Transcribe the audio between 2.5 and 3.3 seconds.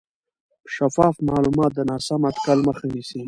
مخه نیسي.